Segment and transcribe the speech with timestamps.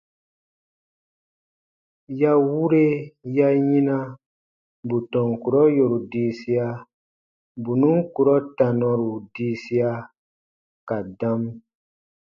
[2.19, 2.87] Ya wure
[3.37, 3.97] ya yina
[4.87, 6.67] bù tɔn kurɔ yòru diisia,
[7.61, 9.89] bù nùn kurɔ tanaru diisia
[10.87, 11.41] ka dam.